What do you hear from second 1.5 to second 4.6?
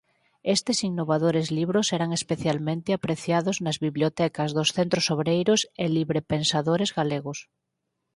libros eran especialmente apreciados nas bibliotecas